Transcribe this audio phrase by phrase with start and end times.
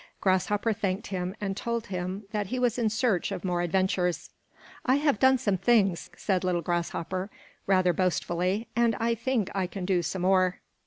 [0.19, 4.31] Grasshopper thanked him and told him that he was in search of more adventures.
[4.83, 7.29] "I have done some things," said little Grasshopper,
[7.67, 10.59] rather boastfully, "and I think I can do some more."